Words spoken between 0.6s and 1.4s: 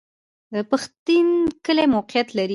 پښتین